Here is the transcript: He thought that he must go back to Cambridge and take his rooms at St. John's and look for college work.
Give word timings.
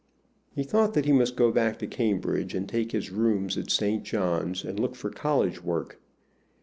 He 0.55 0.63
thought 0.63 0.95
that 0.95 1.05
he 1.05 1.11
must 1.11 1.35
go 1.35 1.51
back 1.51 1.77
to 1.77 1.85
Cambridge 1.85 2.55
and 2.55 2.67
take 2.67 2.91
his 2.91 3.11
rooms 3.11 3.55
at 3.55 3.69
St. 3.69 4.03
John's 4.03 4.63
and 4.63 4.79
look 4.79 4.95
for 4.95 5.11
college 5.11 5.63
work. 5.63 5.99